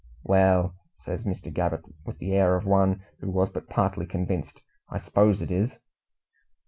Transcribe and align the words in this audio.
"Well!" 0.23 0.73
says 0.97 1.25
Mr. 1.25 1.53
Gabbett, 1.53 1.83
with 2.07 2.17
the 2.17 2.33
air 2.33 2.55
of 2.55 2.65
one 2.65 3.03
who 3.19 3.29
was 3.29 3.51
but 3.51 3.69
partly 3.69 4.07
convinced, 4.07 4.59
"I 4.89 4.97
s'pose 4.97 5.43
it 5.43 5.51
is." 5.51 5.77